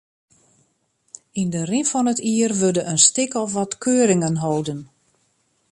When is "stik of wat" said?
3.07-3.73